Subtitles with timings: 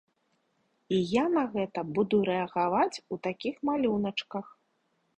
[0.97, 4.45] І я на гэта буду рэагаваць у такіх малюначках.